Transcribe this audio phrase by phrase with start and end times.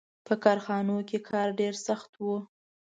[0.27, 2.25] •په کارخانو کې کار ډېر سخت و.